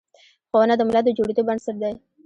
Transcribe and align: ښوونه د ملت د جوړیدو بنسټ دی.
ښوونه 0.49 0.73
د 0.77 0.81
ملت 0.87 1.03
د 1.05 1.09
جوړیدو 1.17 1.47
بنسټ 1.47 1.75
دی. 1.81 1.93